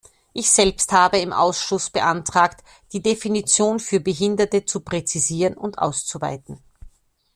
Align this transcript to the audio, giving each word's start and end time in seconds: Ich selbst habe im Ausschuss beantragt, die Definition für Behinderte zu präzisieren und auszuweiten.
Ich 0.33 0.49
selbst 0.49 0.93
habe 0.93 1.19
im 1.19 1.31
Ausschuss 1.31 1.91
beantragt, 1.91 2.63
die 2.91 3.03
Definition 3.03 3.79
für 3.79 3.99
Behinderte 3.99 4.65
zu 4.65 4.79
präzisieren 4.79 5.55
und 5.55 5.77
auszuweiten. 5.77 6.59